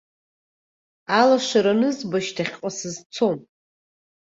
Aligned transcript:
Алашара 1.19 1.73
анызба, 1.75 2.17
шьҭахьҟа 2.25 2.69
сызцом. 2.77 3.37